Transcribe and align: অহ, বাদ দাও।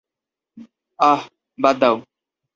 অহ, 0.99 1.21
বাদ 1.59 1.75
দাও। 1.81 1.95